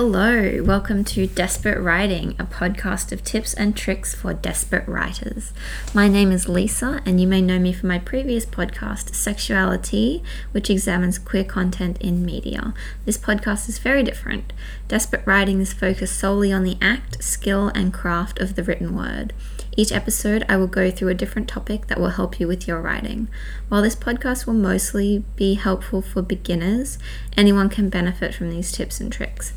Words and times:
Hello, 0.00 0.62
welcome 0.62 1.02
to 1.06 1.26
Desperate 1.26 1.80
Writing, 1.80 2.36
a 2.38 2.44
podcast 2.44 3.10
of 3.10 3.24
tips 3.24 3.52
and 3.52 3.76
tricks 3.76 4.14
for 4.14 4.32
desperate 4.32 4.86
writers. 4.86 5.52
My 5.92 6.06
name 6.06 6.30
is 6.30 6.46
Lysa, 6.46 7.02
and 7.04 7.20
you 7.20 7.26
may 7.26 7.42
know 7.42 7.58
me 7.58 7.72
from 7.72 7.88
my 7.88 7.98
previous 7.98 8.46
podcast, 8.46 9.16
Sexuality, 9.16 10.22
which 10.52 10.70
examines 10.70 11.18
queer 11.18 11.42
content 11.42 12.00
in 12.00 12.24
media. 12.24 12.74
This 13.06 13.18
podcast 13.18 13.68
is 13.68 13.80
very 13.80 14.04
different. 14.04 14.52
Desperate 14.86 15.26
Writing 15.26 15.60
is 15.60 15.72
focused 15.72 16.16
solely 16.16 16.52
on 16.52 16.62
the 16.62 16.78
act, 16.80 17.20
skill, 17.20 17.72
and 17.74 17.92
craft 17.92 18.38
of 18.38 18.54
the 18.54 18.62
written 18.62 18.94
word. 18.94 19.32
Each 19.76 19.90
episode, 19.90 20.44
I 20.48 20.58
will 20.58 20.68
go 20.68 20.92
through 20.92 21.08
a 21.08 21.14
different 21.14 21.48
topic 21.48 21.88
that 21.88 21.98
will 21.98 22.10
help 22.10 22.38
you 22.38 22.46
with 22.46 22.68
your 22.68 22.80
writing. 22.80 23.26
While 23.68 23.82
this 23.82 23.96
podcast 23.96 24.46
will 24.46 24.54
mostly 24.54 25.24
be 25.34 25.54
helpful 25.54 26.02
for 26.02 26.22
beginners, 26.22 26.98
anyone 27.36 27.68
can 27.68 27.88
benefit 27.88 28.32
from 28.32 28.50
these 28.50 28.70
tips 28.70 29.00
and 29.00 29.12
tricks. 29.12 29.54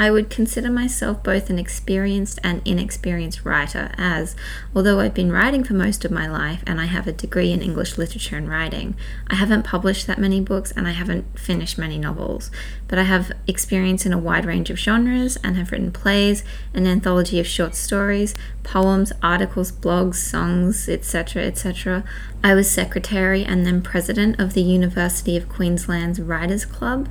I 0.00 0.10
would 0.10 0.30
consider 0.30 0.70
myself 0.70 1.22
both 1.22 1.50
an 1.50 1.58
experienced 1.58 2.38
and 2.42 2.62
inexperienced 2.64 3.44
writer, 3.44 3.90
as, 3.98 4.34
although 4.74 4.98
I've 4.98 5.12
been 5.12 5.30
writing 5.30 5.62
for 5.62 5.74
most 5.74 6.06
of 6.06 6.10
my 6.10 6.26
life 6.26 6.64
and 6.66 6.80
I 6.80 6.86
have 6.86 7.06
a 7.06 7.12
degree 7.12 7.52
in 7.52 7.60
English 7.60 7.98
literature 7.98 8.38
and 8.38 8.48
writing, 8.48 8.96
I 9.28 9.34
haven't 9.34 9.64
published 9.66 10.06
that 10.06 10.18
many 10.18 10.40
books 10.40 10.72
and 10.72 10.88
I 10.88 10.92
haven't 10.92 11.38
finished 11.38 11.76
many 11.76 11.98
novels. 11.98 12.50
But 12.88 12.98
I 12.98 13.02
have 13.02 13.30
experience 13.46 14.06
in 14.06 14.14
a 14.14 14.18
wide 14.18 14.46
range 14.46 14.70
of 14.70 14.78
genres 14.78 15.36
and 15.44 15.58
have 15.58 15.70
written 15.70 15.92
plays, 15.92 16.44
an 16.72 16.86
anthology 16.86 17.38
of 17.38 17.46
short 17.46 17.74
stories, 17.74 18.34
poems, 18.62 19.12
articles, 19.22 19.70
blogs, 19.70 20.14
songs, 20.14 20.88
etc., 20.88 21.42
etc. 21.42 22.04
I 22.42 22.54
was 22.54 22.70
secretary 22.70 23.44
and 23.44 23.66
then 23.66 23.82
president 23.82 24.40
of 24.40 24.54
the 24.54 24.62
University 24.62 25.36
of 25.36 25.50
Queensland's 25.50 26.22
Writers 26.22 26.64
Club. 26.64 27.06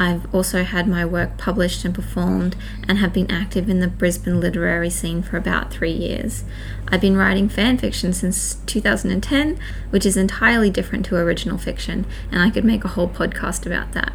I've 0.00 0.32
also 0.32 0.62
had 0.62 0.86
my 0.86 1.04
work 1.04 1.38
published 1.38 1.84
and 1.84 1.92
performed 1.92 2.17
and 2.18 2.98
have 2.98 3.12
been 3.12 3.30
active 3.30 3.68
in 3.68 3.80
the 3.80 3.88
Brisbane 3.88 4.40
literary 4.40 4.90
scene 4.90 5.22
for 5.22 5.36
about 5.36 5.72
three 5.72 5.92
years. 5.92 6.44
I've 6.88 7.00
been 7.00 7.16
writing 7.16 7.48
fan 7.48 7.78
fiction 7.78 8.12
since 8.12 8.56
2010, 8.66 9.58
which 9.90 10.04
is 10.04 10.16
entirely 10.16 10.70
different 10.70 11.06
to 11.06 11.16
original 11.16 11.58
fiction, 11.58 12.06
and 12.30 12.42
I 12.42 12.50
could 12.50 12.64
make 12.64 12.84
a 12.84 12.88
whole 12.88 13.08
podcast 13.08 13.66
about 13.66 13.92
that. 13.92 14.12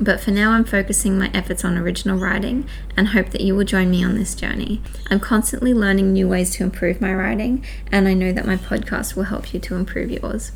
But 0.00 0.20
for 0.20 0.30
now, 0.30 0.52
I'm 0.52 0.64
focusing 0.64 1.18
my 1.18 1.30
efforts 1.34 1.64
on 1.64 1.76
original 1.76 2.18
writing 2.18 2.68
and 2.96 3.08
hope 3.08 3.30
that 3.30 3.40
you 3.40 3.56
will 3.56 3.64
join 3.64 3.90
me 3.90 4.04
on 4.04 4.14
this 4.14 4.34
journey. 4.34 4.80
I'm 5.10 5.18
constantly 5.18 5.74
learning 5.74 6.12
new 6.12 6.28
ways 6.28 6.50
to 6.52 6.62
improve 6.62 7.00
my 7.00 7.12
writing, 7.12 7.64
and 7.90 8.06
I 8.06 8.14
know 8.14 8.32
that 8.32 8.46
my 8.46 8.56
podcast 8.56 9.16
will 9.16 9.24
help 9.24 9.52
you 9.52 9.60
to 9.60 9.74
improve 9.74 10.10
yours. 10.10 10.52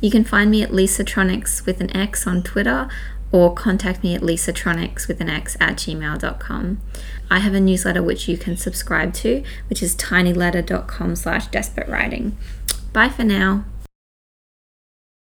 You 0.00 0.10
can 0.10 0.24
find 0.24 0.50
me 0.50 0.62
at 0.62 0.70
Lysatronix 0.70 1.64
with 1.64 1.80
an 1.80 1.96
X 1.96 2.26
on 2.26 2.42
Twitter 2.42 2.88
or 3.34 3.52
contact 3.52 4.04
me 4.04 4.14
at 4.14 4.20
lysatronix 4.20 5.08
with 5.08 5.20
an 5.20 5.28
x 5.28 5.56
at 5.58 5.74
gmail.com. 5.74 6.80
I 7.28 7.40
have 7.40 7.52
a 7.52 7.58
newsletter 7.58 8.00
which 8.00 8.28
you 8.28 8.38
can 8.38 8.56
subscribe 8.56 9.12
to, 9.14 9.42
which 9.68 9.82
is 9.82 9.96
tinyletter.com 9.96 11.16
slash 11.16 11.48
desperate 11.48 11.88
writing. 11.88 12.38
Bye 12.92 13.08
for 13.08 13.24
now. 13.24 13.64